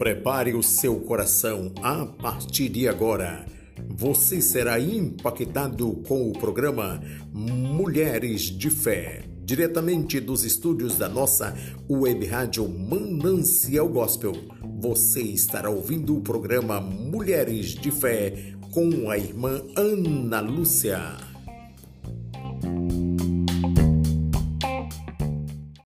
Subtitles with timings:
[0.00, 3.44] Prepare o seu coração a partir de agora.
[3.86, 11.54] Você será impactado com o programa Mulheres de Fé, diretamente dos estúdios da nossa
[11.86, 14.32] web rádio Manancial Gospel.
[14.78, 21.29] Você estará ouvindo o programa Mulheres de Fé com a irmã Ana Lúcia.